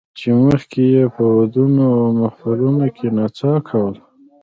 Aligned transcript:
چې 0.17 0.27
مخکې 0.45 0.83
یې 0.93 1.03
په 1.15 1.23
ودونو 1.35 1.83
او 1.97 2.05
محفلونو 2.19 2.85
کې 2.97 3.07
نڅا 3.17 3.53
کوله 3.67 4.01